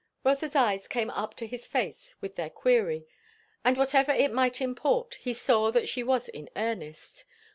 [0.23, 3.05] Rotha's eyes came up to his face with their query;
[3.63, 7.25] and whatever it might import, he saw that she was in earnest.